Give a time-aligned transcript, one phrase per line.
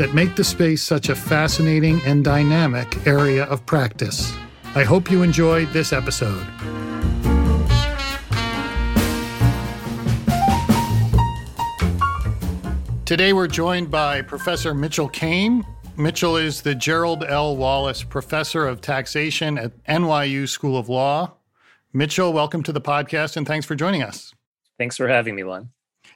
[0.00, 4.32] that make the space such a fascinating and dynamic area of practice.
[4.74, 6.42] I hope you enjoyed this episode.
[13.04, 15.66] Today we're joined by Professor Mitchell Kane.
[15.98, 17.54] Mitchell is the Gerald L.
[17.58, 21.34] Wallace Professor of Taxation at NYU School of Law.
[21.92, 24.32] Mitchell, welcome to the podcast and thanks for joining us.
[24.78, 25.68] Thanks for having me, Len.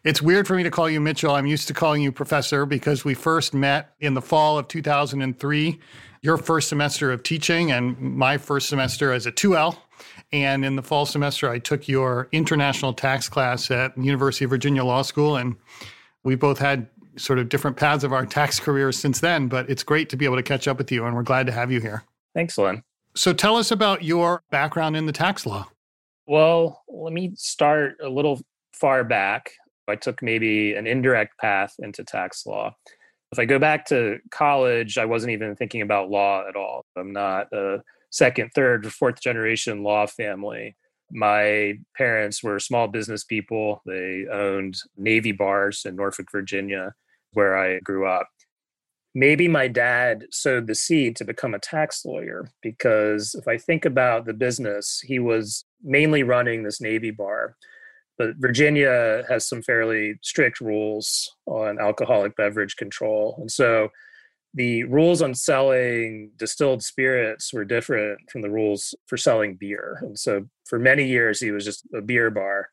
[0.05, 1.35] It's weird for me to call you Mitchell.
[1.35, 5.81] I'm used to calling you Professor because we first met in the fall of 2003,
[6.21, 9.79] your first semester of teaching and my first semester as a 2L.
[10.31, 14.85] And in the fall semester, I took your international tax class at University of Virginia
[14.85, 15.37] Law School.
[15.37, 15.57] And
[16.23, 16.87] we both had
[17.17, 20.27] sort of different paths of our tax careers since then, but it's great to be
[20.27, 21.07] able to catch up with you.
[21.07, 22.05] And we're glad to have you here.
[22.35, 22.83] Thanks, Len.
[23.17, 25.67] So tell us about your background in the tax law.
[26.27, 28.43] Well, let me start a little
[28.75, 29.53] far back.
[29.89, 32.75] I took maybe an indirect path into tax law.
[33.33, 36.85] If I go back to college, I wasn't even thinking about law at all.
[36.97, 40.77] I'm not a second, third, or fourth generation law family.
[41.11, 43.83] My parents were small business people.
[43.87, 46.95] They owned Navy bars in Norfolk, Virginia,
[47.33, 48.29] where I grew up.
[49.17, 53.85] Maybe my dad sowed the seed to become a tax lawyer because if I think
[53.85, 57.57] about the business, he was mainly running this Navy bar
[58.19, 63.37] but Virginia has some fairly strict rules on alcoholic beverage control.
[63.41, 63.89] And so
[64.55, 69.99] the rules on selling distilled spirits were different from the rules for selling beer.
[70.03, 72.69] And so for many years, he was just a beer bar.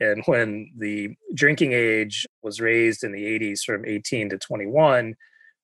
[0.00, 5.14] And when the drinking age was raised in the 80s from 18 to 21,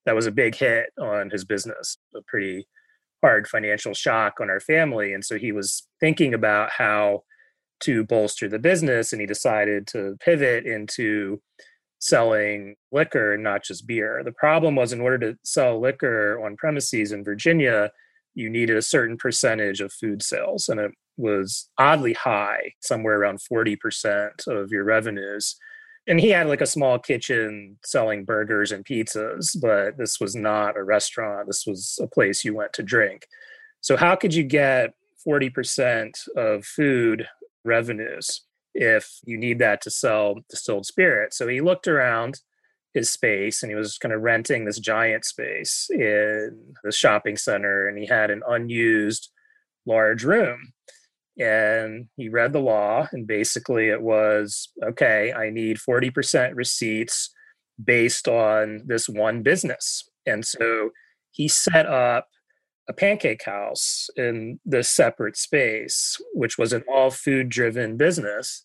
[0.04, 2.66] that was a big hit on his business, a pretty
[3.22, 5.14] hard financial shock on our family.
[5.14, 7.22] And so he was thinking about how
[7.82, 11.41] to bolster the business and he decided to pivot into
[11.98, 14.22] selling liquor and not just beer.
[14.25, 17.91] The problem was in order to sell liquor on premises in virginia
[18.34, 23.41] you needed a certain percentage of food sales and it was oddly high somewhere around
[23.41, 25.56] 40% of your revenues.
[26.06, 30.76] And he had like a small kitchen selling burgers and pizzas but this was not
[30.76, 31.47] a restaurant.
[31.47, 33.26] This was a place you went to drink.
[33.81, 34.94] So how could you get
[35.26, 37.28] 40% of food
[37.65, 38.43] revenues
[38.75, 41.34] if you need that to sell distilled spirit.
[41.34, 42.41] So he looked around
[42.95, 47.89] his space and he was kind of renting this giant space in the shopping center
[47.89, 49.31] and he had an unused
[49.87, 50.73] large room.
[51.39, 57.31] And he read the law and basically it was okay, I need 40% receipts
[57.83, 60.05] based on this one business.
[60.27, 60.91] And so
[61.31, 62.29] he set up
[62.92, 68.64] a pancake house in this separate space, which was an all food driven business.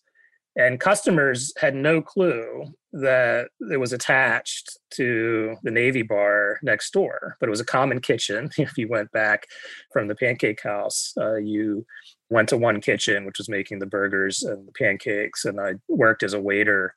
[0.54, 7.36] And customers had no clue that it was attached to the Navy bar next door,
[7.38, 8.50] but it was a common kitchen.
[8.58, 9.46] If you went back
[9.92, 11.86] from the pancake house, uh, you
[12.28, 15.44] went to one kitchen, which was making the burgers and the pancakes.
[15.44, 16.94] And I worked as a waiter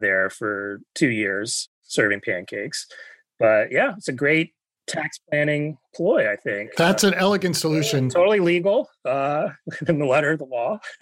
[0.00, 2.86] there for two years serving pancakes.
[3.38, 4.52] But yeah, it's a great
[4.88, 6.74] tax planning ploy, I think.
[6.76, 8.08] That's an elegant solution.
[8.08, 9.50] Totally legal uh,
[9.88, 10.78] in the letter of the law.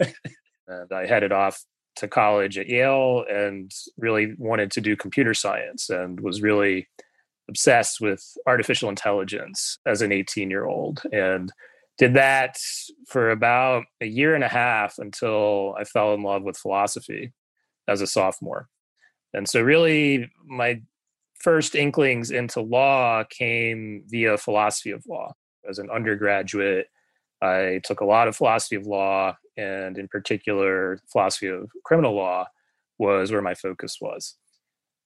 [0.67, 1.63] and I headed off
[1.97, 6.87] to college at Yale and really wanted to do computer science and was really
[7.49, 11.51] obsessed with artificial intelligence as an 18 year old and
[11.97, 12.57] did that
[13.07, 17.33] for about a year and a half until I fell in love with philosophy
[17.87, 18.67] as a sophomore.
[19.33, 20.81] And so, really, my
[21.39, 25.33] first inklings into law came via philosophy of law.
[25.67, 26.87] As an undergraduate,
[27.41, 32.47] I took a lot of philosophy of law, and in particular, philosophy of criminal law
[32.97, 34.35] was where my focus was.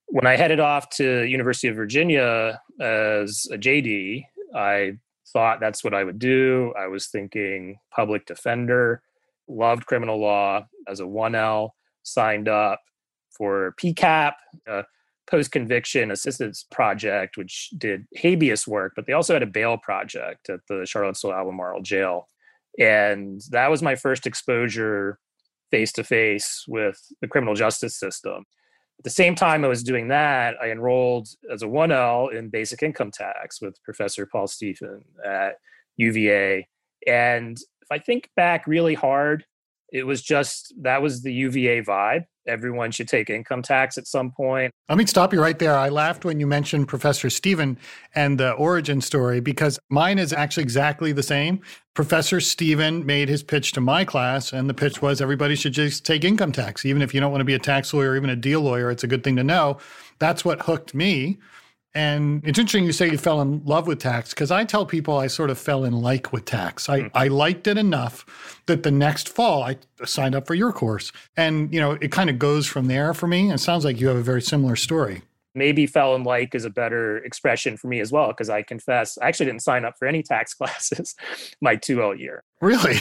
[0.06, 4.24] When I headed off to University of Virginia as a JD,
[4.54, 4.98] I
[5.32, 6.72] thought that's what I would do.
[6.78, 9.02] I was thinking public defender,
[9.48, 11.70] loved criminal law as a 1L,
[12.02, 12.80] signed up
[13.30, 14.32] for PCAP,
[14.68, 14.82] uh,
[15.32, 20.50] post conviction assistance project, which did habeas work, but they also had a bail project
[20.50, 22.28] at the Charlottesville Albemarle Jail.
[22.78, 25.18] And that was my first exposure
[25.70, 28.44] face to face with the criminal justice system.
[28.98, 32.82] At the same time I was doing that, I enrolled as a 1L in basic
[32.82, 35.54] income tax with Professor Paul Stephan at
[35.96, 36.68] UVA.
[37.06, 39.46] And if I think back really hard,
[39.90, 42.24] it was just that was the UVA vibe.
[42.46, 44.72] Everyone should take income tax at some point.
[44.88, 45.76] Let me stop you right there.
[45.76, 47.78] I laughed when you mentioned Professor Stephan
[48.14, 51.60] and the origin story because mine is actually exactly the same.
[51.94, 56.04] Professor Stephan made his pitch to my class, and the pitch was everybody should just
[56.04, 56.84] take income tax.
[56.84, 58.90] Even if you don't want to be a tax lawyer, or even a deal lawyer,
[58.90, 59.78] it's a good thing to know.
[60.18, 61.38] That's what hooked me.
[61.94, 65.18] And it's interesting you say you fell in love with tax because I tell people
[65.18, 66.88] I sort of fell in like with tax.
[66.88, 67.16] I, mm-hmm.
[67.16, 71.12] I liked it enough that the next fall I signed up for your course.
[71.36, 73.50] And, you know, it kind of goes from there for me.
[73.52, 75.22] It sounds like you have a very similar story.
[75.54, 79.18] Maybe fell in like is a better expression for me as well, because I confess
[79.18, 81.14] I actually didn't sign up for any tax classes
[81.60, 82.42] my 2L year.
[82.62, 83.00] Really?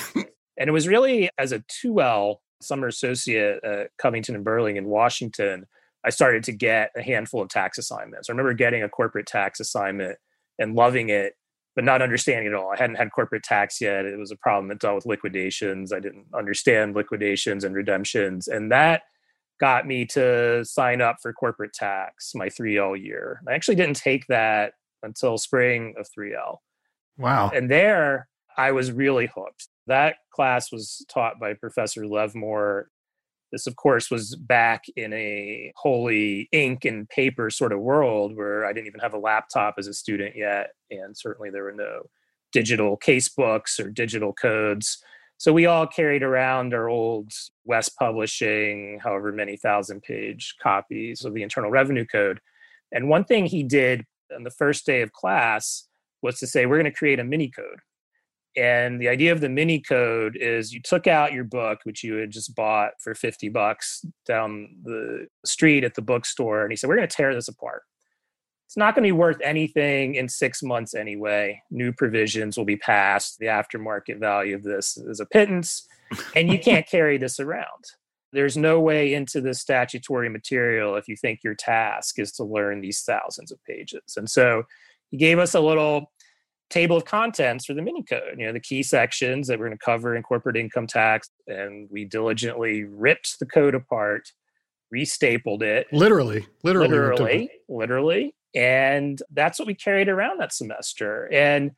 [0.57, 5.65] and it was really as a 2L summer associate at Covington and Burling in Washington
[6.03, 8.29] I started to get a handful of tax assignments.
[8.29, 10.17] I remember getting a corporate tax assignment
[10.57, 11.33] and loving it,
[11.75, 12.71] but not understanding it all.
[12.73, 14.05] I hadn't had corporate tax yet.
[14.05, 15.93] It was a problem that dealt with liquidations.
[15.93, 18.47] I didn't understand liquidations and redemptions.
[18.47, 19.03] And that
[19.59, 23.41] got me to sign up for corporate tax my 3L year.
[23.47, 26.57] I actually didn't take that until spring of 3L.
[27.17, 27.51] Wow.
[27.53, 28.27] And there
[28.57, 29.67] I was really hooked.
[29.87, 32.85] That class was taught by Professor Levmore
[33.51, 38.65] this, of course, was back in a wholly ink and paper sort of world where
[38.65, 40.71] I didn't even have a laptop as a student yet.
[40.89, 42.03] And certainly there were no
[42.51, 45.03] digital casebooks or digital codes.
[45.37, 47.31] So we all carried around our old
[47.65, 52.39] West Publishing, however many thousand page copies of the Internal Revenue Code.
[52.91, 54.05] And one thing he did
[54.35, 55.87] on the first day of class
[56.21, 57.79] was to say, we're going to create a mini code.
[58.57, 62.15] And the idea of the mini code is you took out your book, which you
[62.15, 66.63] had just bought for 50 bucks down the street at the bookstore.
[66.63, 67.83] And he said, We're going to tear this apart.
[68.71, 71.61] It's not going to be worth anything in six months anyway.
[71.71, 73.37] New provisions will be passed.
[73.37, 75.85] The aftermarket value of this is a pittance,
[76.37, 77.83] and you can't carry this around.
[78.31, 82.79] There's no way into the statutory material if you think your task is to learn
[82.79, 84.13] these thousands of pages.
[84.15, 84.63] And so
[85.09, 86.13] he gave us a little
[86.71, 89.77] table of contents for the mini code, you know, the key sections that we're going
[89.77, 91.29] to cover in corporate income tax.
[91.47, 94.31] And we diligently ripped the code apart,
[94.93, 95.87] restapled it.
[95.91, 98.35] Literally, literally, literally, literally.
[98.55, 101.31] And that's what we carried around that semester.
[101.31, 101.71] And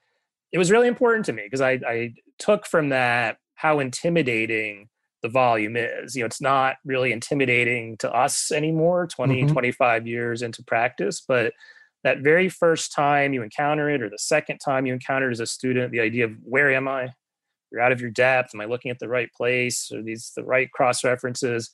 [0.52, 4.90] it was really important to me because I, I took from that how intimidating
[5.22, 6.16] the volume is.
[6.16, 9.54] You know, it's not really intimidating to us anymore, 20, mm-hmm.
[9.54, 11.54] 25 years into practice, but
[12.04, 15.40] that very first time you encounter it or the second time you encounter it as
[15.40, 17.10] a student the idea of where am i?
[17.72, 18.54] You're out of your depth.
[18.54, 19.92] Am i looking at the right place?
[19.94, 21.72] Are these the right cross references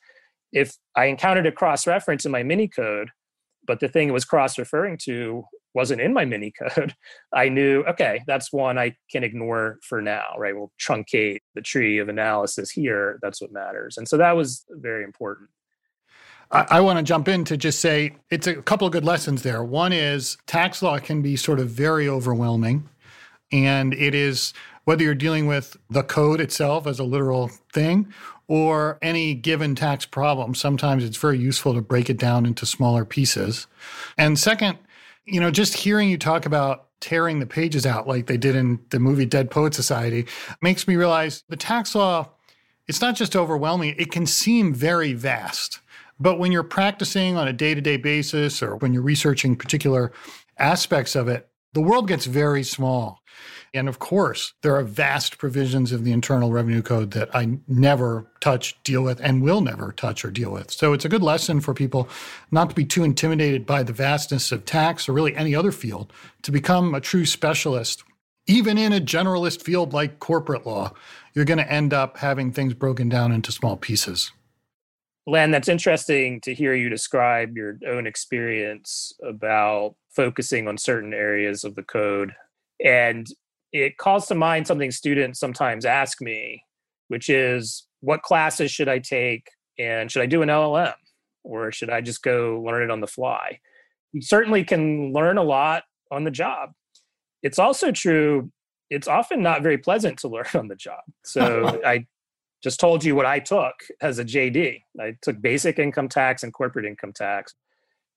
[0.51, 3.09] if i encountered a cross reference in my mini code
[3.67, 5.43] but the thing it was cross referring to
[5.75, 6.93] wasn't in my mini code
[7.33, 10.55] i knew okay that's one i can ignore for now right?
[10.55, 13.19] We'll truncate the tree of analysis here.
[13.21, 13.97] That's what matters.
[13.97, 15.49] And so that was very important
[16.51, 19.43] I, I want to jump in to just say it's a couple of good lessons
[19.43, 19.63] there.
[19.63, 22.89] One is tax law can be sort of very overwhelming.
[23.51, 24.53] And it is
[24.85, 28.11] whether you're dealing with the code itself as a literal thing
[28.47, 33.05] or any given tax problem, sometimes it's very useful to break it down into smaller
[33.05, 33.67] pieces.
[34.17, 34.79] And second,
[35.25, 38.79] you know, just hearing you talk about tearing the pages out like they did in
[38.89, 40.25] the movie Dead Poet Society
[40.61, 42.29] makes me realize the tax law,
[42.87, 45.79] it's not just overwhelming, it can seem very vast.
[46.19, 50.11] But when you're practicing on a day to day basis or when you're researching particular
[50.57, 53.21] aspects of it, the world gets very small.
[53.73, 58.26] And of course, there are vast provisions of the Internal Revenue Code that I never
[58.42, 60.71] touch, deal with, and will never touch or deal with.
[60.71, 62.09] So it's a good lesson for people
[62.52, 66.11] not to be too intimidated by the vastness of tax or really any other field,
[66.42, 68.04] to become a true specialist.
[68.47, 70.92] Even in a generalist field like corporate law,
[71.35, 74.31] you're going to end up having things broken down into small pieces.
[75.30, 81.64] Len, that's interesting to hear you describe your own experience about focusing on certain areas
[81.64, 82.33] of the code.
[82.83, 83.28] And
[83.71, 86.64] it calls to mind something students sometimes ask me,
[87.09, 89.50] which is what classes should I take?
[89.78, 90.94] And should I do an LLM?
[91.44, 93.59] Or should I just go learn it on the fly?
[94.14, 96.71] You certainly can learn a lot on the job.
[97.44, 98.52] It's also true,
[98.90, 101.02] it's often not very pleasant to learn on the job.
[101.24, 102.07] So I
[102.63, 104.83] just told you what I took as a JD.
[104.99, 107.54] I took basic income tax and corporate income tax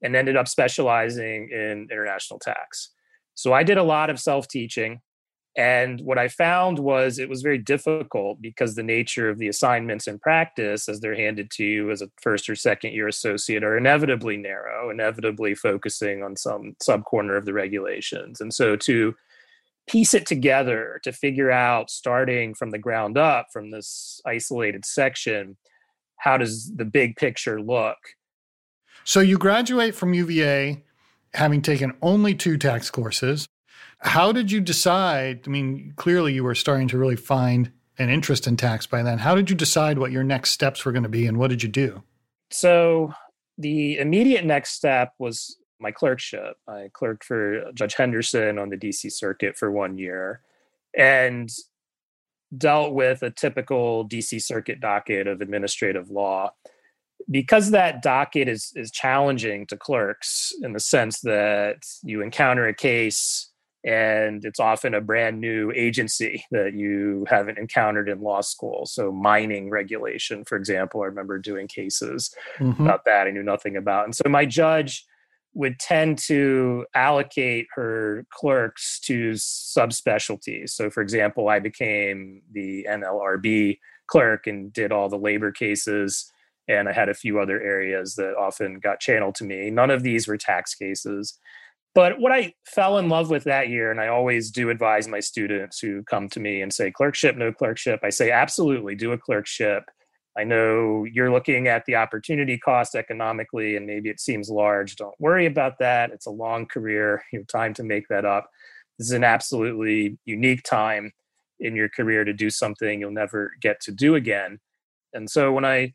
[0.02, 2.90] and ended up specializing in international tax.
[3.34, 5.00] So I did a lot of self teaching.
[5.54, 10.06] And what I found was it was very difficult because the nature of the assignments
[10.06, 13.76] in practice, as they're handed to you as a first or second year associate, are
[13.76, 18.40] inevitably narrow, inevitably focusing on some sub corner of the regulations.
[18.40, 19.14] And so to
[19.88, 25.56] piece it together to figure out, starting from the ground up, from this isolated section,
[26.18, 27.96] how does the big picture look?
[29.04, 30.84] So you graduate from UVA
[31.34, 33.46] having taken only two tax courses.
[33.98, 35.42] How did you decide?
[35.46, 39.18] I mean, clearly you were starting to really find an interest in tax by then.
[39.18, 41.62] How did you decide what your next steps were going to be and what did
[41.62, 42.02] you do?
[42.50, 43.12] So,
[43.58, 46.56] the immediate next step was my clerkship.
[46.68, 50.40] I clerked for Judge Henderson on the DC Circuit for one year
[50.96, 51.50] and
[52.56, 56.52] dealt with a typical DC Circuit docket of administrative law.
[57.30, 62.74] Because that docket is, is challenging to clerks in the sense that you encounter a
[62.74, 63.52] case
[63.84, 69.10] and it's often a brand new agency that you haven't encountered in law school so
[69.10, 72.82] mining regulation for example i remember doing cases mm-hmm.
[72.82, 75.04] about that i knew nothing about and so my judge
[75.54, 80.70] would tend to allocate her clerks to subspecialties.
[80.70, 86.30] So for example i became the nlrb clerk and did all the labor cases
[86.68, 89.70] and i had a few other areas that often got channeled to me.
[89.70, 91.38] None of these were tax cases.
[91.94, 95.20] But what I fell in love with that year, and I always do advise my
[95.20, 99.18] students who come to me and say, clerkship, no clerkship, I say, absolutely, do a
[99.18, 99.84] clerkship.
[100.36, 104.96] I know you're looking at the opportunity cost economically, and maybe it seems large.
[104.96, 106.10] Don't worry about that.
[106.10, 107.22] It's a long career.
[107.32, 108.48] You have time to make that up.
[108.98, 111.12] This is an absolutely unique time
[111.60, 114.58] in your career to do something you'll never get to do again.
[115.12, 115.92] And so when I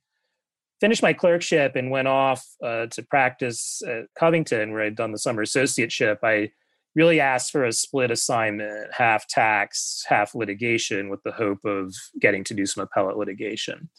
[0.80, 5.18] finished my clerkship and went off uh, to practice at Covington, where I'd done the
[5.18, 6.52] summer associateship, I
[6.96, 12.44] really asked for a split assignment, half tax, half litigation, with the hope of getting
[12.46, 13.90] to do some appellate litigation.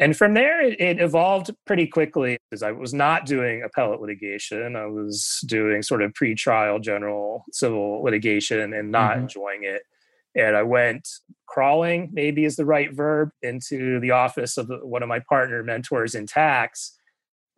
[0.00, 4.76] And from there, it, it evolved pretty quickly because I was not doing appellate litigation.
[4.76, 9.22] I was doing sort of pre-trial general civil litigation and not mm-hmm.
[9.22, 9.82] enjoying it
[10.38, 11.08] and I went
[11.46, 16.14] crawling, maybe is the right verb, into the office of one of my partner mentors
[16.14, 16.96] in tax.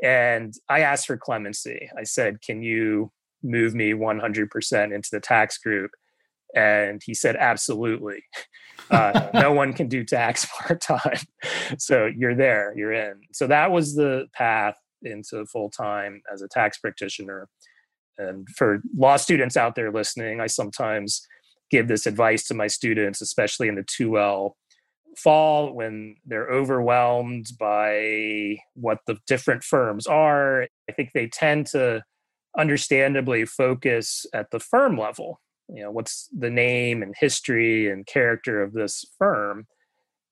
[0.02, 1.90] And I asked for clemency.
[1.97, 5.90] I said, Can you move me 100% into the tax group?
[6.54, 8.23] And he said, Absolutely.
[8.90, 11.21] Uh, no one can do tax part time.
[11.78, 13.21] So you're there, you're in.
[13.33, 17.49] So that was the path into full time as a tax practitioner.
[18.19, 21.26] And for law students out there listening, I sometimes
[21.71, 24.52] give this advice to my students, especially in the 2L
[25.16, 30.66] fall when they're overwhelmed by what the different firms are.
[30.88, 32.02] I think they tend to
[32.59, 35.40] understandably focus at the firm level.
[35.72, 39.66] You know, what's the name and history and character of this firm?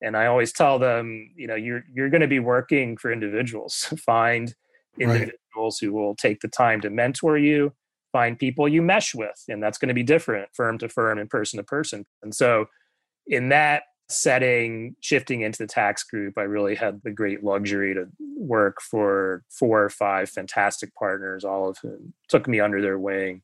[0.00, 3.92] And I always tell them, you know, you're you're going to be working for individuals.
[4.06, 4.54] Find
[4.98, 5.86] individuals right.
[5.86, 7.72] who will take the time to mentor you,
[8.12, 11.30] find people you mesh with and that's going to be different firm to firm and
[11.30, 12.66] person to person and so
[13.26, 18.06] in that setting shifting into the tax group i really had the great luxury to
[18.38, 23.42] work for four or five fantastic partners all of whom took me under their wing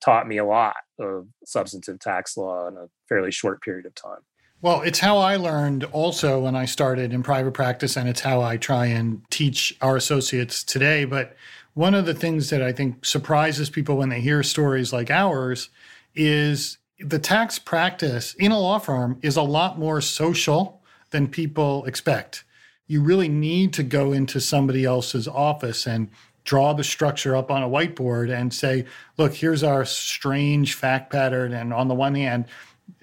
[0.00, 4.20] taught me a lot of substantive tax law in a fairly short period of time
[4.62, 8.42] well, it's how I learned also when I started in private practice, and it's how
[8.42, 11.06] I try and teach our associates today.
[11.06, 11.34] But
[11.72, 15.70] one of the things that I think surprises people when they hear stories like ours
[16.14, 21.86] is the tax practice in a law firm is a lot more social than people
[21.86, 22.44] expect.
[22.86, 26.10] You really need to go into somebody else's office and
[26.44, 28.84] draw the structure up on a whiteboard and say,
[29.18, 31.52] look, here's our strange fact pattern.
[31.52, 32.46] And on the one hand,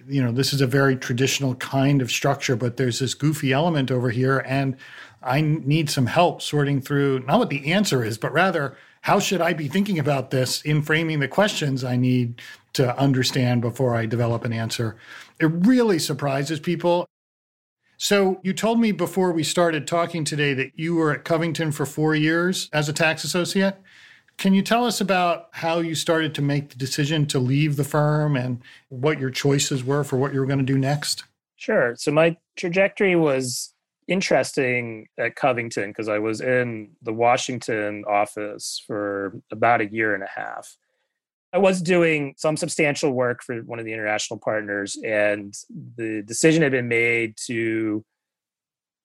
[0.08, 3.92] you know, this is a very traditional kind of structure, but there's this goofy element
[3.92, 4.40] over here.
[4.40, 4.76] And
[5.22, 9.42] I need some help sorting through not what the answer is, but rather how should
[9.42, 12.42] I be thinking about this in framing the questions I need
[12.74, 14.98] to understand before I develop an answer.
[15.40, 17.08] It really surprises people.
[17.98, 21.86] So, you told me before we started talking today that you were at Covington for
[21.86, 23.76] four years as a tax associate.
[24.38, 27.84] Can you tell us about how you started to make the decision to leave the
[27.84, 31.24] firm and what your choices were for what you were going to do next?
[31.56, 31.96] Sure.
[31.98, 33.74] So, my trajectory was
[34.08, 40.24] interesting at Covington because I was in the Washington office for about a year and
[40.24, 40.78] a half.
[41.54, 45.54] I was doing some substantial work for one of the international partners, and
[45.96, 48.04] the decision had been made to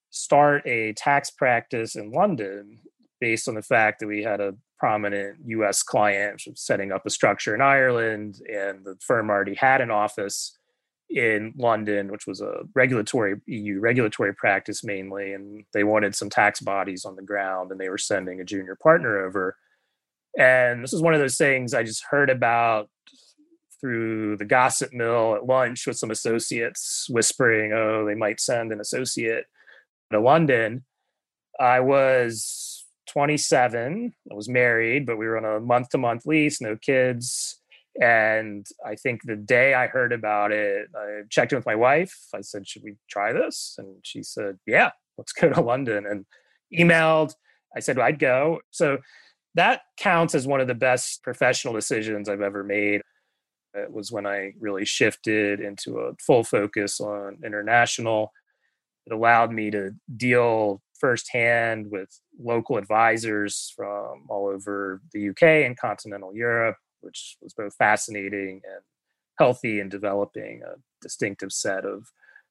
[0.09, 2.79] start a tax practice in London
[3.19, 7.55] based on the fact that we had a prominent US client setting up a structure
[7.55, 10.57] in Ireland, and the firm already had an office
[11.09, 16.59] in London, which was a regulatory EU regulatory practice mainly, and they wanted some tax
[16.59, 19.55] bodies on the ground, and they were sending a junior partner over.
[20.37, 22.89] And this is one of those things I just heard about
[23.79, 28.79] through the gossip mill at lunch with some associates, whispering, oh, they might send an
[28.79, 29.45] associate
[30.11, 30.85] to London.
[31.59, 34.13] I was 27.
[34.31, 37.59] I was married, but we were on a month to month lease, no kids.
[38.01, 42.15] And I think the day I heard about it, I checked in with my wife.
[42.33, 43.75] I said, Should we try this?
[43.77, 46.05] And she said, Yeah, let's go to London.
[46.07, 46.25] And
[46.73, 47.33] emailed.
[47.75, 48.59] I said, well, I'd go.
[48.71, 48.97] So
[49.55, 53.01] that counts as one of the best professional decisions I've ever made.
[53.73, 58.31] It was when I really shifted into a full focus on international.
[59.05, 65.77] It allowed me to deal firsthand with local advisors from all over the UK and
[65.77, 68.81] continental Europe, which was both fascinating and
[69.39, 72.07] healthy in developing a distinctive set of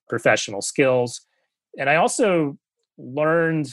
[0.08, 1.22] professional skills.
[1.78, 2.58] And I also
[2.98, 3.68] learned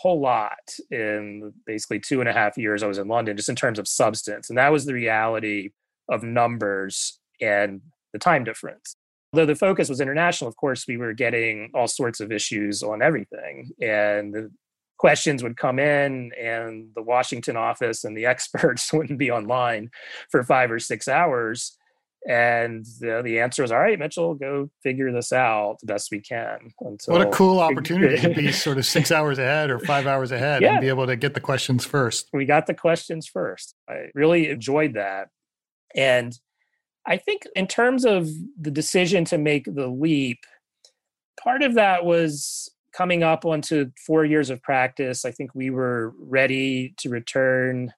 [0.00, 3.56] whole lot in basically two and a half years I was in London, just in
[3.56, 4.48] terms of substance.
[4.50, 5.70] And that was the reality
[6.10, 7.80] of numbers and
[8.12, 8.96] the time difference.
[9.32, 13.02] Although the focus was international, of course, we were getting all sorts of issues on
[13.02, 13.70] everything.
[13.82, 14.50] And the
[14.98, 19.90] questions would come in, and the Washington office and the experts wouldn't be online
[20.30, 21.76] for five or six hours
[22.28, 26.20] and the, the answer is all right mitchell go figure this out the best we
[26.20, 26.72] can.
[26.80, 30.32] Until what a cool opportunity to be sort of six hours ahead or five hours
[30.32, 30.72] ahead yeah.
[30.72, 32.28] and be able to get the questions first.
[32.32, 33.74] We got the questions first.
[33.88, 35.28] I really enjoyed that.
[35.94, 36.38] And
[37.08, 38.28] i think in terms of
[38.60, 40.40] the decision to make the leap
[41.40, 45.24] part of that was coming up onto four years of practice.
[45.24, 47.92] I think we were ready to return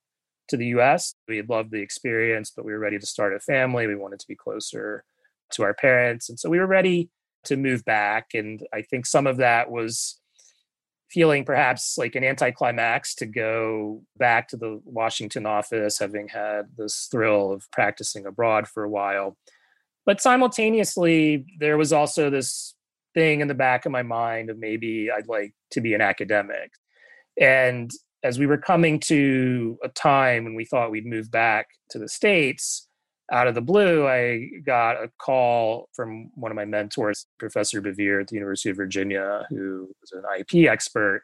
[0.48, 1.14] to the US.
[1.28, 3.86] We loved the experience, but we were ready to start a family.
[3.86, 5.04] We wanted to be closer
[5.52, 6.28] to our parents.
[6.28, 7.10] And so we were ready
[7.44, 8.28] to move back.
[8.34, 10.20] And I think some of that was
[11.10, 17.08] feeling perhaps like an anticlimax to go back to the Washington office, having had this
[17.10, 19.36] thrill of practicing abroad for a while.
[20.04, 22.74] But simultaneously, there was also this
[23.14, 26.72] thing in the back of my mind of maybe I'd like to be an academic.
[27.40, 27.90] And
[28.28, 32.08] as we were coming to a time when we thought we'd move back to the
[32.08, 32.86] States,
[33.32, 38.20] out of the blue, I got a call from one of my mentors, Professor BeVier
[38.20, 41.22] at the University of Virginia, who was an IP expert.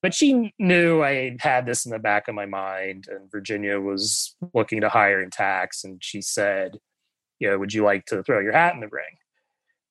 [0.00, 4.36] But she knew I had this in the back of my mind, and Virginia was
[4.52, 5.82] looking to hire in tax.
[5.82, 6.78] And she said,
[7.40, 9.16] You know, would you like to throw your hat in the ring?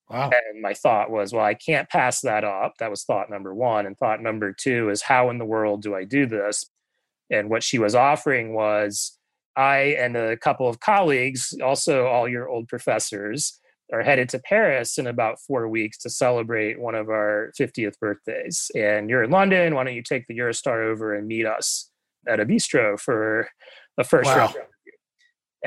[0.09, 0.29] Wow.
[0.31, 2.73] And my thought was, well, I can't pass that up.
[2.79, 3.85] That was thought number one.
[3.85, 6.65] And thought number two is, how in the world do I do this?
[7.31, 9.17] And what she was offering was,
[9.55, 13.59] I and a couple of colleagues, also all your old professors,
[13.91, 18.71] are headed to Paris in about four weeks to celebrate one of our 50th birthdays.
[18.75, 19.75] And you're in London.
[19.75, 21.91] Why don't you take the Eurostar over and meet us
[22.27, 23.47] at a bistro for
[23.97, 24.37] the first wow.
[24.37, 24.55] round?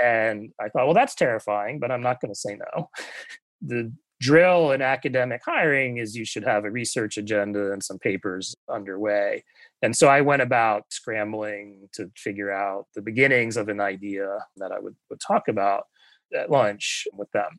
[0.02, 2.90] And I thought, well, that's terrifying, but I'm not going to say no.
[3.62, 8.54] the drill in academic hiring is you should have a research agenda and some papers
[8.68, 9.44] underway.
[9.82, 14.72] And so I went about scrambling to figure out the beginnings of an idea that
[14.72, 15.84] I would, would talk about
[16.34, 17.50] at lunch with them.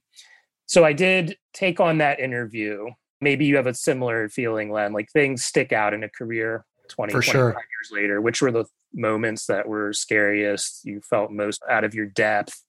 [0.66, 2.88] So I did take on that interview.
[3.22, 7.12] Maybe you have a similar feeling, Len, like things stick out in a career 20,
[7.12, 7.50] For 25 sure.
[7.50, 8.22] years later.
[8.22, 10.82] Which were the moments that were scariest?
[10.84, 12.64] You felt most out of your depth?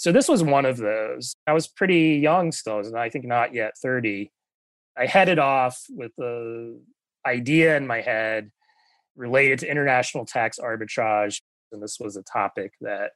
[0.00, 1.34] So this was one of those.
[1.46, 4.32] I was pretty young still, and I think not yet 30.
[4.96, 6.80] I headed off with the
[7.26, 8.50] idea in my head
[9.14, 11.42] related to international tax arbitrage.
[11.70, 13.10] And this was a topic that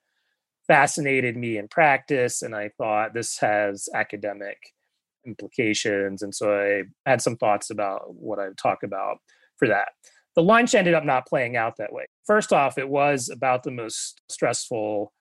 [0.66, 2.42] fascinated me in practice.
[2.42, 4.58] And I thought this has academic
[5.26, 6.20] implications.
[6.20, 9.20] And so I had some thoughts about what I would talk about
[9.56, 9.88] for that.
[10.36, 12.08] The lunch ended up not playing out that way.
[12.26, 15.14] First off, it was about the most stressful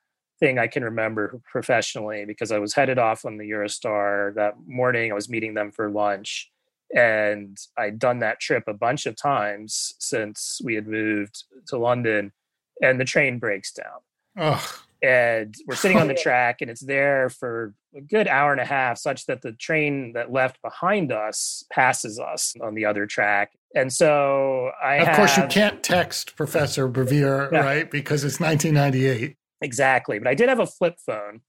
[0.43, 5.09] thing I can remember professionally because I was headed off on the Eurostar that morning.
[5.09, 6.51] I was meeting them for lunch,
[6.93, 12.33] and I'd done that trip a bunch of times since we had moved to London,
[12.81, 14.01] and the train breaks down.
[14.37, 14.69] Ugh.
[15.01, 18.65] And we're sitting on the track, and it's there for a good hour and a
[18.65, 23.53] half, such that the train that left behind us passes us on the other track.
[23.73, 24.95] And so I.
[24.95, 27.59] Of have, course, you can't text Professor BeVier, yeah.
[27.61, 27.89] right?
[27.89, 29.37] Because it's 1998.
[29.63, 30.19] Exactly.
[30.19, 31.41] But I did have a flip phone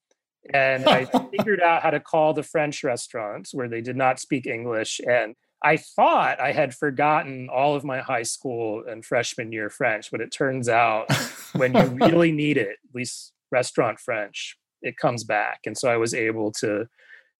[0.52, 1.04] and I
[1.36, 5.00] figured out how to call the French restaurants where they did not speak English.
[5.06, 10.10] And I thought I had forgotten all of my high school and freshman year French,
[10.10, 11.06] but it turns out
[11.54, 15.60] when you really need it, at least restaurant French, it comes back.
[15.64, 16.86] And so I was able to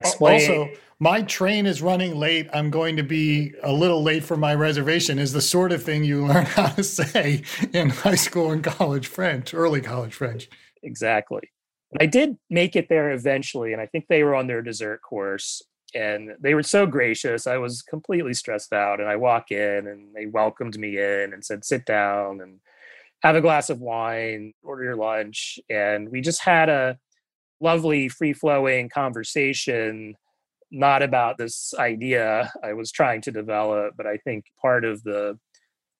[0.00, 0.40] explain.
[0.40, 2.48] Also, my train is running late.
[2.54, 6.04] I'm going to be a little late for my reservation is the sort of thing
[6.04, 10.48] you learn how to say in high school and college French, early college French.
[10.84, 11.50] Exactly.
[12.00, 15.62] I did make it there eventually, and I think they were on their dessert course.
[15.94, 17.46] And they were so gracious.
[17.46, 18.98] I was completely stressed out.
[18.98, 22.58] And I walk in and they welcomed me in and said, sit down and
[23.22, 25.60] have a glass of wine, order your lunch.
[25.70, 26.98] And we just had a
[27.60, 30.16] lovely, free flowing conversation,
[30.72, 35.38] not about this idea I was trying to develop, but I think part of the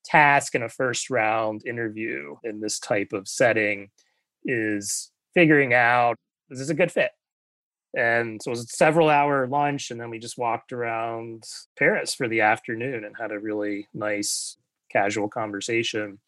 [0.03, 3.91] task in a first round interview in this type of setting
[4.45, 6.15] is figuring out
[6.49, 7.11] is this a good fit?
[7.97, 11.43] And so it was a several hour lunch, and then we just walked around
[11.79, 14.57] Paris for the afternoon and had a really nice
[14.91, 16.19] casual conversation.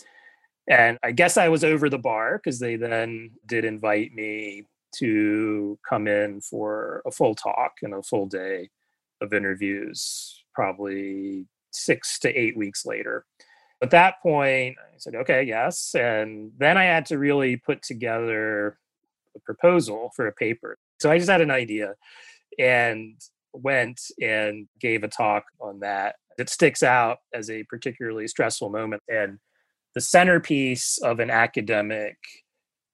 [0.69, 4.65] And I guess I was over the bar because they then did invite me
[4.97, 8.69] to come in for a full talk and a full day
[9.21, 13.25] of interviews, probably six to eight weeks later.
[13.81, 15.93] At that point, I said, okay, yes.
[15.95, 18.79] And then I had to really put together
[19.35, 20.77] a proposal for a paper.
[20.99, 21.93] So I just had an idea
[22.57, 23.19] and
[23.53, 26.15] went and gave a talk on that.
[26.37, 29.03] It sticks out as a particularly stressful moment.
[29.07, 29.39] And
[29.93, 32.17] the centerpiece of an academic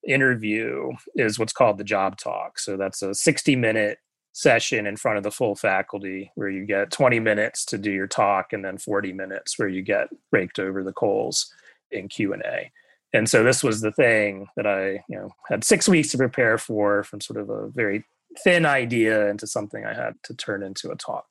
[0.08, 2.60] interview is what's called the job talk.
[2.60, 3.98] So that's a 60 minute
[4.34, 8.08] session in front of the full faculty where you get 20 minutes to do your
[8.08, 11.54] talk and then 40 minutes where you get raked over the coals
[11.91, 12.72] in Q&A.
[13.13, 16.58] And so this was the thing that I, you know, had 6 weeks to prepare
[16.58, 18.04] for from sort of a very
[18.43, 21.26] thin idea into something I had to turn into a talk.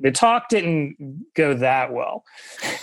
[0.00, 2.24] The talk didn't go that well.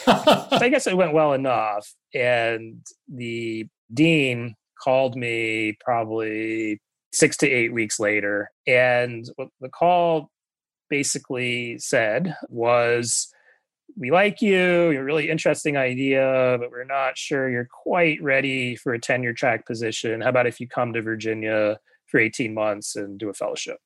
[0.07, 6.81] I guess it went well enough and the dean called me probably
[7.15, 8.51] six to eight weeks later.
[8.67, 10.29] And what the call
[10.89, 13.27] basically said was,
[13.97, 18.75] we like you, you're a really interesting idea, but we're not sure you're quite ready
[18.75, 20.21] for a tenure track position.
[20.21, 23.77] How about if you come to Virginia for 18 months and do a fellowship?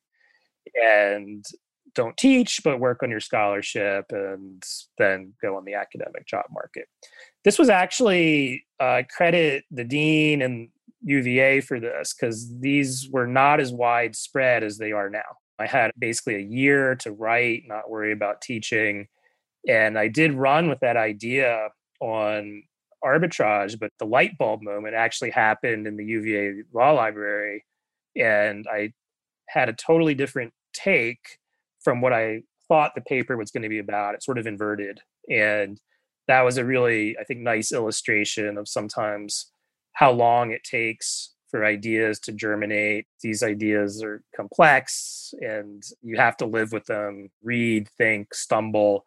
[0.74, 1.44] And
[1.94, 4.64] don't teach, but work on your scholarship and
[4.98, 6.86] then go on the academic job market.
[7.44, 10.68] This was actually uh, credit the dean and
[11.02, 15.36] UVA for this because these were not as widespread as they are now.
[15.58, 19.08] I had basically a year to write, not worry about teaching.
[19.68, 21.68] And I did run with that idea
[22.00, 22.62] on
[23.04, 27.64] arbitrage, but the light bulb moment actually happened in the UVA Law Library.
[28.16, 28.92] And I
[29.48, 31.38] had a totally different take
[31.82, 34.14] from what I thought the paper was going to be about.
[34.14, 35.00] It sort of inverted.
[35.28, 35.78] And
[36.28, 39.50] that was a really, I think, nice illustration of sometimes
[39.94, 43.06] how long it takes for ideas to germinate.
[43.22, 49.04] These ideas are complex and you have to live with them, read, think, stumble.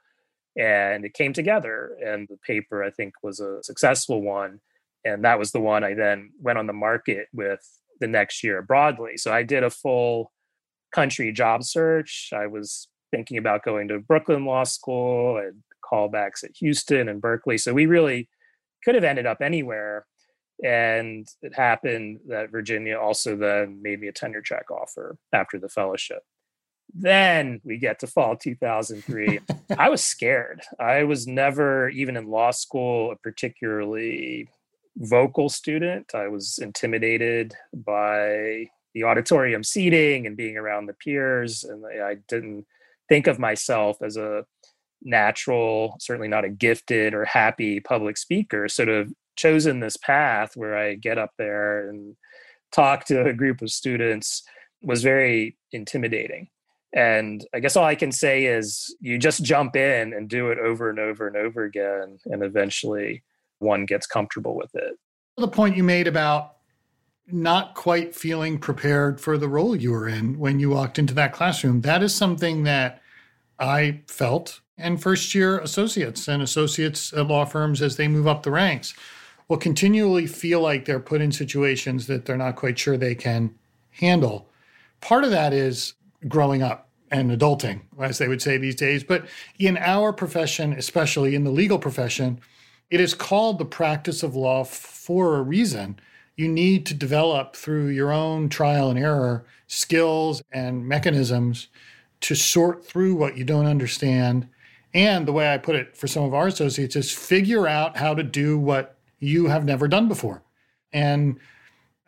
[0.57, 1.97] And it came together.
[2.05, 4.59] And the paper, I think, was a successful one.
[5.05, 7.61] And that was the one I then went on the market with
[7.99, 9.17] the next year broadly.
[9.17, 10.31] So I did a full
[10.93, 12.29] country job search.
[12.33, 17.57] I was thinking about going to Brooklyn Law School and callbacks at Houston and Berkeley.
[17.57, 18.29] So we really
[18.83, 20.05] could have ended up anywhere
[20.63, 25.67] and it happened that Virginia also then made me a tenure track offer after the
[25.67, 26.23] fellowship.
[26.93, 29.39] Then we get to fall 2003.
[29.77, 30.61] I was scared.
[30.79, 34.49] I was never, even in law school, a particularly
[34.95, 36.13] vocal student.
[36.13, 41.63] I was intimidated by the auditorium seating and being around the peers.
[41.63, 42.65] And I didn't
[43.09, 44.45] think of myself as a
[45.01, 48.69] natural, certainly not a gifted or happy public speaker.
[48.69, 52.15] Sort of chosen this path where I get up there and
[52.71, 54.43] talk to a group of students
[54.81, 56.49] was very intimidating.
[56.93, 60.59] And I guess all I can say is you just jump in and do it
[60.59, 62.19] over and over and over again.
[62.25, 63.23] And eventually
[63.59, 64.93] one gets comfortable with it.
[65.37, 66.57] The point you made about
[67.25, 71.33] not quite feeling prepared for the role you were in when you walked into that
[71.33, 73.01] classroom, that is something that
[73.59, 78.43] I felt and first year associates and associates at law firms as they move up
[78.43, 78.93] the ranks
[79.47, 83.53] will continually feel like they're put in situations that they're not quite sure they can
[83.91, 84.49] handle.
[85.01, 85.93] Part of that is
[86.27, 89.03] growing up and adulting, as they would say these days.
[89.03, 89.25] But
[89.59, 92.39] in our profession, especially in the legal profession,
[92.89, 95.99] it is called the practice of law for a reason.
[96.35, 101.67] You need to develop through your own trial and error skills and mechanisms
[102.21, 104.47] to sort through what you don't understand.
[104.93, 108.13] And the way I put it for some of our associates is figure out how
[108.13, 108.92] to do what
[109.23, 110.43] you have never done before.
[110.91, 111.39] And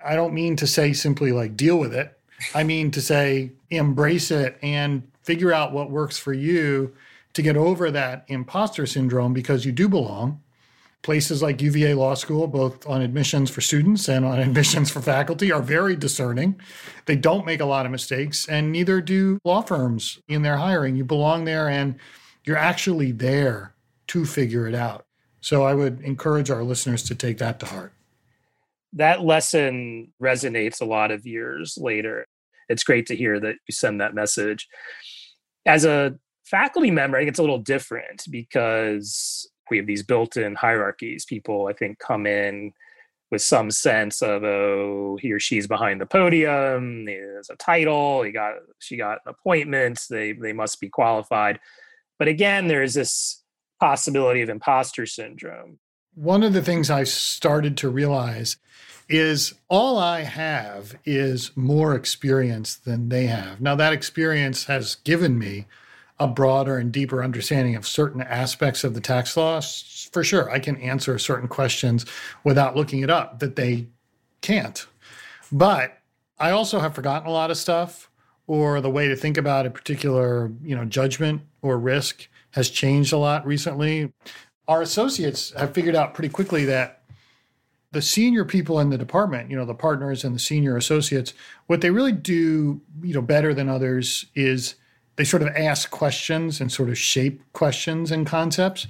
[0.04, 2.18] I don't mean to say simply like deal with it.
[2.54, 6.94] I mean to say embrace it and figure out what works for you
[7.34, 10.42] to get over that imposter syndrome because you do belong,
[11.02, 15.52] places like UVA Law School, both on admissions for students and on admissions for faculty,
[15.52, 16.60] are very discerning.
[17.06, 20.96] They don't make a lot of mistakes, and neither do law firms in their hiring.
[20.96, 21.96] You belong there and
[22.44, 23.74] you're actually there
[24.08, 25.05] to figure it out.
[25.46, 27.94] So I would encourage our listeners to take that to heart.
[28.94, 32.26] That lesson resonates a lot of years later.
[32.68, 34.68] It's great to hear that you send that message.
[35.68, 40.56] As a faculty member, I think it's a little different because we have these built-in
[40.56, 41.26] hierarchies.
[41.26, 42.72] People, I think, come in
[43.30, 47.06] with some sense of oh, he or she's behind the podium.
[47.06, 48.24] There's a title.
[48.24, 50.00] He got she got an appointment.
[50.10, 51.60] They they must be qualified.
[52.18, 53.44] But again, there's this
[53.80, 55.80] possibility of imposter syndrome.
[56.14, 58.58] One of the things I started to realize
[59.08, 63.62] is all I have is more experience than they have.
[63.62, 65.66] Now, that experience has given me
[66.20, 69.60] a broader and deeper understanding of certain aspects of the tax law,
[70.12, 72.06] for sure, I can answer certain questions
[72.44, 73.88] without looking it up that they
[74.42, 74.86] can't.
[75.52, 76.00] But
[76.40, 78.10] I also have forgotten a lot of stuff
[78.48, 83.12] or the way to think about a particular, you know, judgment or risk has changed
[83.12, 84.14] a lot recently.
[84.68, 87.02] Our associates have figured out pretty quickly that
[87.92, 91.34] the senior people in the department, you know, the partners and the senior associates,
[91.68, 94.76] what they really do, you know, better than others is
[95.18, 98.88] they sort of ask questions and sort of shape questions and concepts.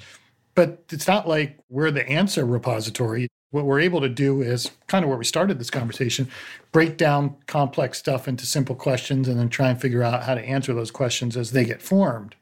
[0.53, 3.27] But it's not like we're the answer repository.
[3.49, 6.29] What we're able to do is kind of where we started this conversation
[6.71, 10.41] break down complex stuff into simple questions and then try and figure out how to
[10.41, 12.35] answer those questions as they get formed.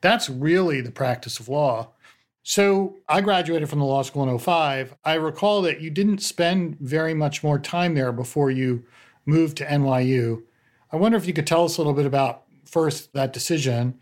[0.00, 1.90] That's really the practice of law.
[2.42, 4.94] So I graduated from the law school in 05.
[5.04, 8.84] I recall that you didn't spend very much more time there before you
[9.26, 10.42] moved to NYU.
[10.90, 13.98] I wonder if you could tell us a little bit about first, that decision.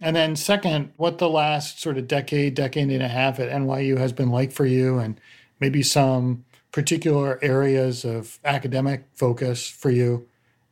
[0.00, 3.96] And then, second, what the last sort of decade, decade and a half at NYU
[3.98, 5.20] has been like for you, and
[5.60, 10.26] maybe some particular areas of academic focus for you.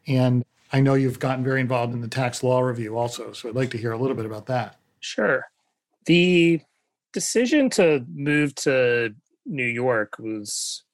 [0.08, 3.32] And I know you've gotten very involved in the tax law review also.
[3.32, 4.76] So I'd like to hear a little bit about that.
[5.00, 5.44] Sure.
[6.06, 6.61] The
[7.12, 10.85] decision to move to New York was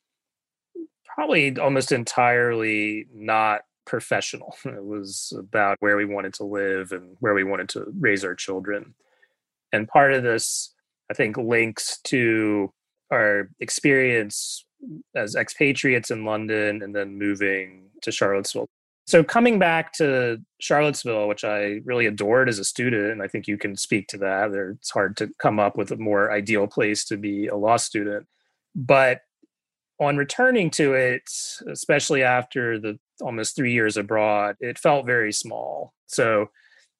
[1.05, 4.57] probably almost entirely not professional.
[4.65, 8.35] It was about where we wanted to live and where we wanted to raise our
[8.35, 8.95] children.
[9.73, 10.75] And part of this,
[11.11, 12.73] I think, links to
[13.11, 14.65] our experience
[15.15, 18.69] as expatriates in London and then moving to Charlottesville.
[19.09, 23.49] So, coming back to Charlottesville, which I really adored as a student, and I think
[23.49, 24.53] you can speak to that.
[24.53, 28.27] It's hard to come up with a more ideal place to be a law student.
[28.75, 29.23] But
[29.99, 31.23] on returning to it,
[31.73, 35.95] especially after the almost three years abroad, it felt very small.
[36.07, 36.51] So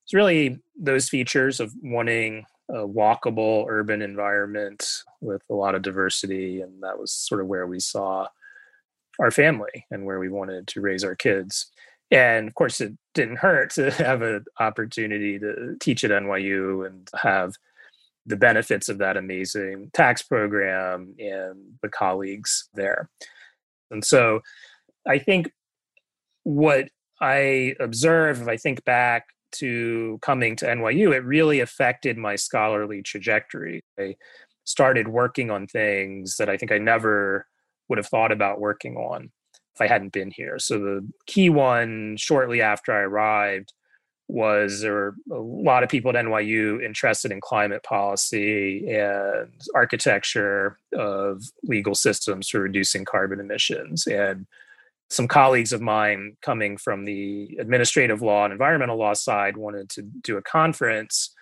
[0.07, 6.63] it's really those features of wanting a walkable urban environment with a lot of diversity.
[6.63, 8.29] And that was sort of where we saw
[9.21, 11.71] our family and where we wanted to raise our kids.
[12.11, 17.09] And of course, it didn't hurt to have an opportunity to teach at NYU and
[17.15, 17.55] have
[18.27, 23.09] the benefits of that amazing tax program and the colleagues there.
[23.91, 24.41] And so
[25.07, 25.51] I think
[26.45, 26.89] what
[27.21, 33.03] I observe, if I think back to coming to NYU, it really affected my scholarly
[33.03, 33.83] trajectory.
[33.99, 34.17] I
[34.65, 37.47] started working on things that I think I never
[37.89, 39.31] would have thought about working on
[39.79, 40.59] if I hadn't been here.
[40.59, 43.73] So the key one shortly after I arrived
[44.27, 50.77] was there were a lot of people at NYU interested in climate policy and architecture
[50.95, 54.07] of legal systems for reducing carbon emissions.
[54.07, 54.47] And
[55.09, 60.03] some colleagues of mine coming from the administrative law and environmental law side wanted to
[60.03, 61.35] do a conference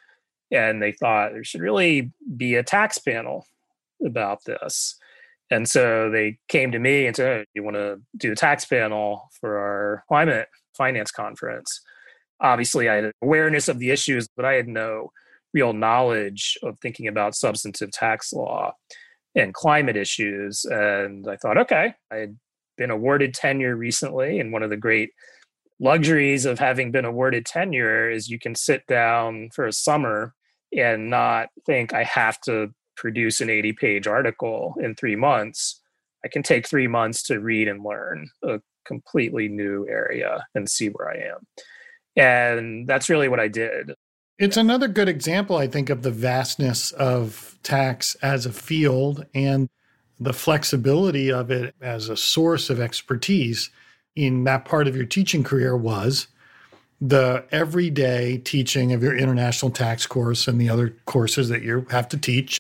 [0.52, 3.48] and they thought there should really be a tax panel
[4.04, 4.96] about this.
[5.50, 9.28] And so they came to me and said, You want to do a tax panel
[9.40, 11.80] for our climate finance conference?
[12.40, 15.10] obviously I had awareness of the issues, but I had no
[15.54, 18.72] real knowledge of thinking about substantive tax law
[19.34, 20.64] and climate issues.
[20.64, 22.36] And I thought, okay, I had
[22.76, 25.10] been awarded tenure recently, and one of the great
[25.78, 30.34] luxuries of having been awarded tenure is you can sit down for a summer
[30.76, 35.80] and not think I have to produce an 80 page article in three months.
[36.24, 40.88] I can take three months to read and learn a completely new area and see
[40.88, 41.46] where I am.
[42.16, 43.92] And that's really what I did.
[44.38, 49.68] It's another good example, I think, of the vastness of tax as a field and
[50.18, 53.70] the flexibility of it as a source of expertise
[54.14, 56.26] in that part of your teaching career was
[57.00, 62.08] the everyday teaching of your international tax course and the other courses that you have
[62.08, 62.58] to teach.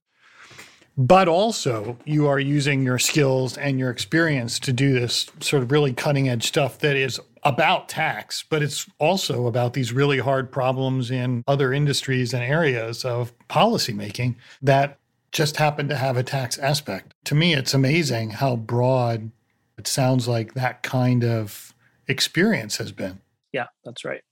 [0.98, 5.70] But also, you are using your skills and your experience to do this sort of
[5.70, 10.50] really cutting edge stuff that is about tax, but it's also about these really hard
[10.50, 14.98] problems in other industries and areas of policymaking that
[15.32, 17.12] just happen to have a tax aspect.
[17.24, 19.30] To me, it's amazing how broad
[19.76, 21.74] it sounds like that kind of
[22.08, 23.20] experience has been.
[23.52, 24.22] Yeah, that's right.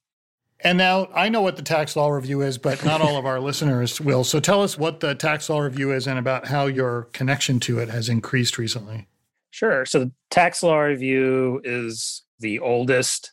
[0.64, 3.38] And now I know what the tax law review is, but not all of our
[3.48, 4.24] listeners will.
[4.24, 7.78] So tell us what the tax law review is and about how your connection to
[7.78, 9.06] it has increased recently.
[9.50, 9.84] Sure.
[9.84, 13.32] So the tax law review is the oldest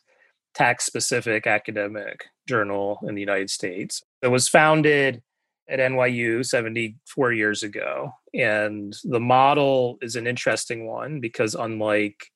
[0.54, 4.02] tax specific academic journal in the United States.
[4.20, 5.22] It was founded
[5.68, 8.12] at NYU 74 years ago.
[8.34, 12.26] And the model is an interesting one because, unlike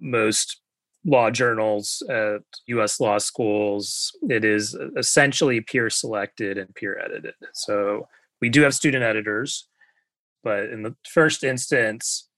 [0.00, 0.60] most
[1.08, 7.34] law journals at US law schools, it is essentially peer selected and peer edited.
[7.54, 8.08] So
[8.40, 9.68] we do have student editors,
[10.44, 12.28] but in the first instance,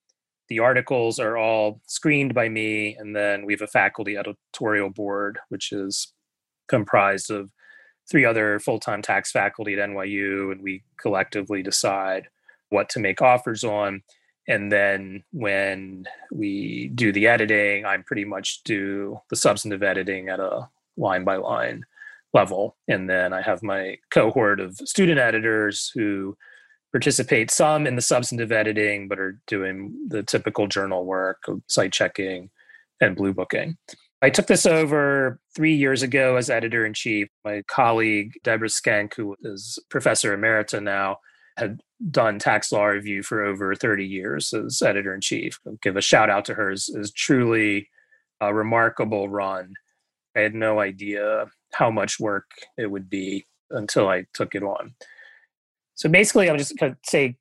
[0.49, 5.39] the articles are all screened by me, and then we have a faculty editorial board,
[5.49, 6.13] which is
[6.69, 7.51] comprised of
[8.11, 12.29] three other full-time tax faculty at NYU, and we collectively decide
[12.69, 14.03] what to make offers on.
[14.49, 20.41] And then when we do the editing, i'm pretty much do the substantive editing at
[20.41, 21.85] a line by line
[22.33, 22.77] level.
[22.89, 26.37] And then I have my cohort of student editors who
[26.93, 32.51] participate some in the substantive editing, but are doing the typical journal work cite checking
[33.01, 33.77] and blue booking.
[34.23, 37.29] I took this over three years ago as editor in chief.
[37.45, 41.19] My colleague, Deborah Schenk who is professor emerita now,
[41.57, 45.59] had done tax law review for over 30 years as editor in chief.
[45.83, 47.89] Give a shout out to her is, as truly
[48.41, 49.75] a remarkable run.
[50.37, 52.47] I had no idea how much work
[52.79, 54.95] it would be until I took it on.
[55.95, 57.37] So basically, I'm just going to say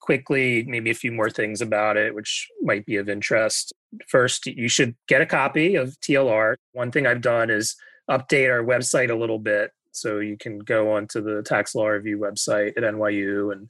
[0.00, 3.72] quickly maybe a few more things about it, which might be of interest.
[4.08, 6.56] First, you should get a copy of TLR.
[6.72, 7.76] One thing I've done is
[8.10, 9.70] update our website a little bit.
[9.92, 13.68] So you can go onto the tax law review website at NYU and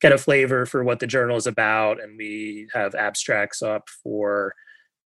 [0.00, 2.02] get a flavor for what the journal is about.
[2.02, 4.54] And we have abstracts up for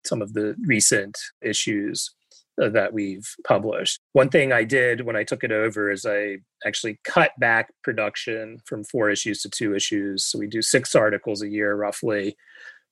[0.05, 2.15] some of the recent issues.
[2.63, 3.99] Uh, that we've published.
[4.13, 8.59] One thing I did when I took it over is I actually cut back production
[8.65, 10.25] from four issues to two issues.
[10.25, 12.37] So we do six articles a year roughly.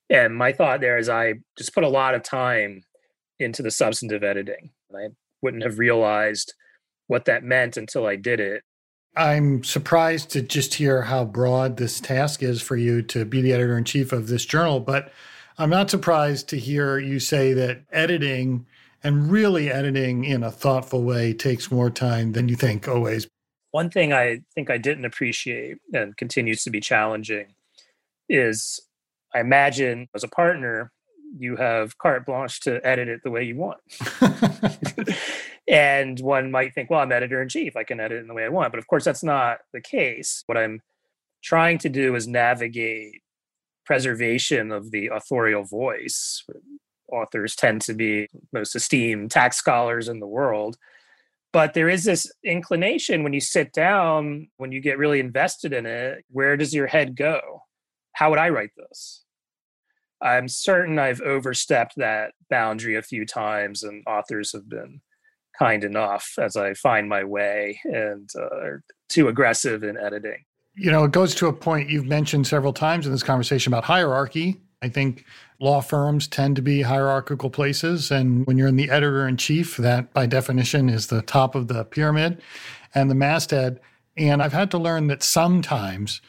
[0.09, 2.83] And my thought there is I just put a lot of time
[3.39, 4.71] into the substantive editing.
[4.93, 5.07] I
[5.41, 6.53] wouldn't have realized
[7.07, 8.63] what that meant until I did it.
[9.15, 13.53] I'm surprised to just hear how broad this task is for you to be the
[13.53, 15.11] editor in chief of this journal, but
[15.57, 18.65] I'm not surprised to hear you say that editing
[19.03, 23.27] and really editing in a thoughtful way takes more time than you think always.
[23.71, 27.47] One thing I think I didn't appreciate and continues to be challenging
[28.29, 28.79] is
[29.33, 30.91] I imagine as a partner,
[31.37, 33.79] you have carte blanche to edit it the way you want.
[35.67, 37.75] and one might think, well, I'm editor in chief.
[37.75, 38.71] I can edit it in the way I want.
[38.71, 40.43] But of course, that's not the case.
[40.45, 40.81] What I'm
[41.43, 43.21] trying to do is navigate
[43.85, 46.43] preservation of the authorial voice,
[47.11, 50.77] authors tend to be most esteemed tax scholars in the world.
[51.51, 55.85] But there is this inclination when you sit down, when you get really invested in
[55.85, 57.63] it, where does your head go?
[58.13, 59.23] How would I write this?
[60.21, 65.01] I'm certain I've overstepped that boundary a few times, and authors have been
[65.57, 68.77] kind enough as I find my way and uh,
[69.09, 70.43] too aggressive in editing.
[70.75, 73.83] You know, it goes to a point you've mentioned several times in this conversation about
[73.83, 74.59] hierarchy.
[74.81, 75.25] I think
[75.59, 78.11] law firms tend to be hierarchical places.
[78.11, 81.67] And when you're in the editor in chief, that by definition is the top of
[81.67, 82.41] the pyramid
[82.93, 83.79] and the masthead.
[84.15, 86.21] And I've had to learn that sometimes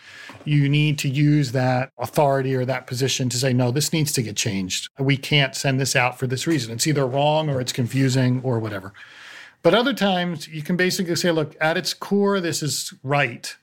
[0.44, 4.23] you need to use that authority or that position to say, no, this needs to
[4.23, 4.88] get changed.
[4.99, 6.73] We can't send this out for this reason.
[6.73, 8.94] It's either wrong or it's confusing or whatever.
[9.62, 13.55] But other times you can basically say, look, at its core, this is right.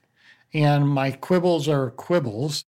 [0.53, 2.65] And my quibbles are quibbles.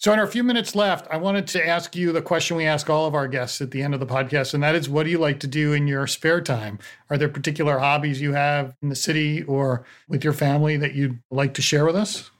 [0.00, 2.88] So, in our few minutes left, I wanted to ask you the question we ask
[2.88, 5.10] all of our guests at the end of the podcast, and that is what do
[5.10, 6.78] you like to do in your spare time?
[7.10, 11.18] Are there particular hobbies you have in the city or with your family that you'd
[11.30, 12.30] like to share with us?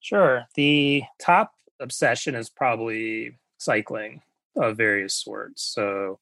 [0.00, 0.46] Sure.
[0.56, 4.20] The top obsession is probably cycling
[4.56, 5.62] of various sorts.
[5.62, 6.18] So,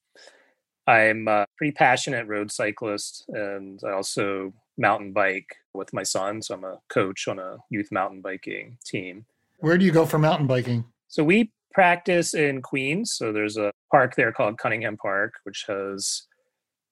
[0.87, 6.43] I'm a pretty passionate road cyclist, and I also mountain bike with my son.
[6.43, 9.25] So, I'm a coach on a youth mountain biking team.
[9.59, 10.85] Where do you go for mountain biking?
[11.09, 13.13] So we practice in Queens.
[13.13, 16.27] So there's a park there called Cunningham Park, which has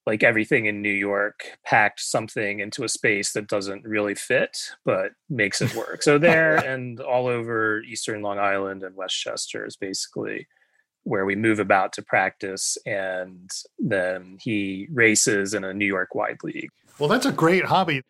[0.06, 5.12] like everything in New York, packed something into a space that doesn't really fit, but
[5.30, 6.02] makes it work.
[6.02, 10.46] So there and all over Eastern Long Island and Westchester is basically
[11.04, 12.76] where we move about to practice.
[12.84, 16.70] And then he races in a New York wide league.
[16.98, 18.02] Well, that's a great hobby.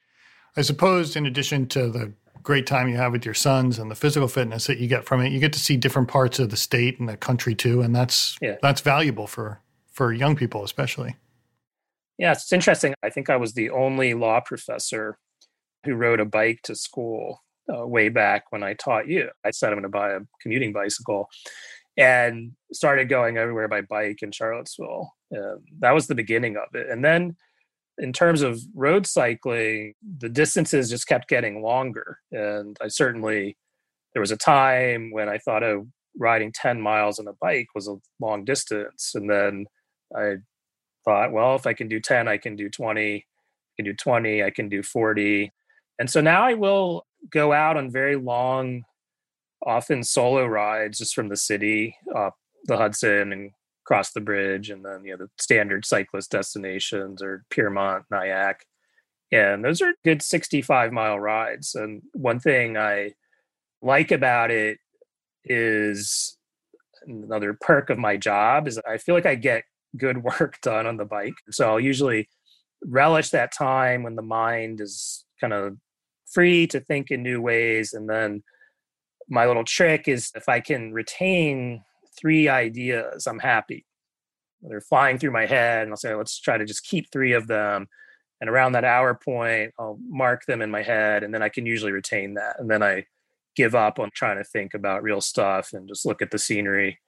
[0.57, 2.13] I suppose, in addition to the
[2.45, 5.21] great time you have with your sons and the physical fitness that you get from
[5.21, 7.97] it, you get to see different parts of the state and the country too, and
[7.97, 8.57] that's yeah.
[8.63, 11.17] that's valuable for for young people especially.
[12.19, 12.95] Yeah, it's interesting.
[13.03, 15.19] I think I was the only law professor
[15.85, 17.43] who rode a bike to school
[17.73, 19.31] uh, way back when I taught you.
[19.45, 21.29] I said I'm going to buy a commuting bicycle
[21.97, 25.13] and started going everywhere by bike in Charlottesville.
[25.31, 26.89] And that was the beginning of it.
[26.89, 27.37] And then
[27.99, 32.19] in terms of road cycling, the distances just kept getting longer.
[32.33, 33.57] And I certainly,
[34.13, 35.87] there was a time when I thought, oh,
[36.17, 39.13] riding 10 miles on a bike was a long distance.
[39.15, 39.67] And then
[40.17, 40.37] I
[41.05, 43.23] thought, well, if I can do 10, I can do 20, I
[43.77, 45.53] can do 20, I can do 40.
[45.99, 48.85] And so now I will go out on very long,
[49.65, 52.35] often solo rides just from the city up
[52.65, 53.51] the Hudson and
[53.85, 58.65] cross the bridge and then you know the standard cyclist destinations or Piermont, Nyack.
[59.33, 61.75] And those are good 65 mile rides.
[61.75, 63.13] And one thing I
[63.83, 64.79] like about it
[65.45, 66.37] is
[67.07, 69.65] another perk of my job is I feel like I get
[69.97, 71.35] good work done on the bike.
[71.51, 72.29] So I'll usually
[72.85, 75.77] relish that time when the mind is kind of
[76.31, 77.93] free to think in new ways.
[77.93, 78.43] And then
[79.29, 81.83] my little trick is if I can retain
[82.19, 83.85] three ideas, I'm happy.
[84.63, 87.47] They're flying through my head, and I'll say, let's try to just keep three of
[87.47, 87.87] them.
[88.41, 91.67] And around that hour point, I'll mark them in my head, and then I can
[91.67, 92.57] usually retain that.
[92.59, 93.07] And then I
[93.57, 96.99] give up on trying to think about real stuff and just look at the scenery.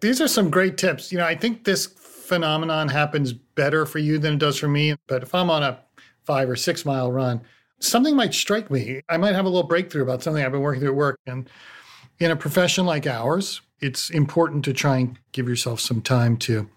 [0.00, 1.10] These are some great tips.
[1.10, 4.96] You know, I think this phenomenon happens better for you than it does for me.
[5.06, 5.80] But if I'm on a
[6.24, 7.40] five or six mile run,
[7.80, 9.00] something might strike me.
[9.08, 11.20] I might have a little breakthrough about something I've been working through at work.
[11.26, 11.48] And
[12.18, 16.68] in a profession like ours, it's important to try and give yourself some time to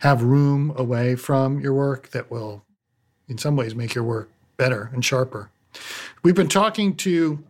[0.00, 2.64] have room away from your work that will,
[3.28, 5.50] in some ways, make your work better and sharper.
[6.22, 7.44] We've been talking to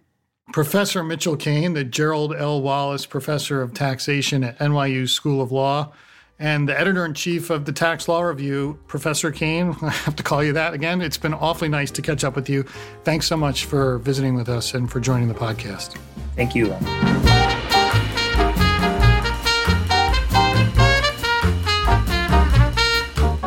[0.52, 2.60] Professor Mitchell Kane, the Gerald L.
[2.60, 5.92] Wallace Professor of Taxation at NYU School of Law,
[6.38, 9.76] and the editor in chief of the Tax Law Review, Professor Kane.
[9.82, 11.02] I have to call you that again.
[11.02, 12.64] It's been awfully nice to catch up with you.
[13.04, 15.96] Thanks so much for visiting with us and for joining the podcast.
[16.34, 16.74] Thank you.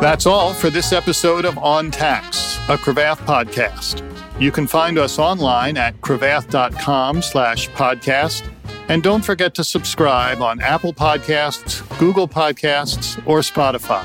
[0.04, 4.04] That's all for this episode of On Tax, a Cravath podcast.
[4.38, 8.46] You can find us online at cravath.com slash podcast
[8.90, 14.04] and don't forget to subscribe on Apple Podcasts, Google Podcasts, or Spotify.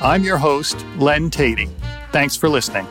[0.00, 1.70] I'm your host, Len Teti.
[2.10, 2.88] Thanks for listening.